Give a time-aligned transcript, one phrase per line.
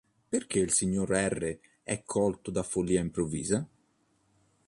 [0.29, 1.59] Perché il signor R.
[1.83, 3.69] è colto da follia improvvisa?